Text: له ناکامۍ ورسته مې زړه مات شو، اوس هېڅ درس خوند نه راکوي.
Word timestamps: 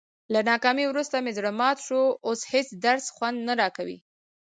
له 0.33 0.39
ناکامۍ 0.49 0.85
ورسته 0.89 1.15
مې 1.23 1.31
زړه 1.37 1.51
مات 1.59 1.77
شو، 1.85 2.01
اوس 2.27 2.41
هېڅ 2.51 2.67
درس 2.85 3.05
خوند 3.15 3.37
نه 3.47 3.53
راکوي. 3.61 3.97